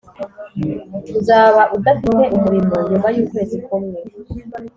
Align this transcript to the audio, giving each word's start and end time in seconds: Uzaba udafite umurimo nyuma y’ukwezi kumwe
Uzaba 1.19 1.61
udafite 1.75 2.23
umurimo 2.37 2.75
nyuma 2.89 3.07
y’ukwezi 3.15 3.55
kumwe 3.65 3.99